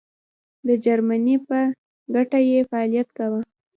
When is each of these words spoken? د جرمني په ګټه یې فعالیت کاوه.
د 0.67 0.69
جرمني 0.85 1.35
په 1.47 1.59
ګټه 2.15 2.39
یې 2.49 2.59
فعالیت 2.69 3.07
کاوه. 3.17 3.41